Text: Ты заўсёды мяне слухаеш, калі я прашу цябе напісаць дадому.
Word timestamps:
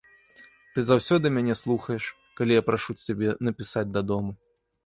Ты 0.77 0.83
заўсёды 0.91 1.25
мяне 1.35 1.55
слухаеш, 1.61 2.09
калі 2.39 2.51
я 2.61 2.65
прашу 2.71 2.91
цябе 3.05 3.37
напісаць 3.49 3.89
дадому. 4.01 4.31